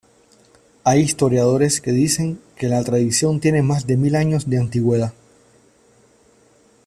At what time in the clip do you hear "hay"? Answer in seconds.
0.83-1.01